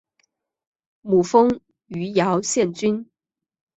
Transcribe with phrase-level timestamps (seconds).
[1.01, 3.07] 母封余姚县君。